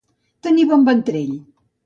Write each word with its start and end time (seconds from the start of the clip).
Tenir 0.47 0.65
bon 0.71 0.87
ventrell. 0.89 1.37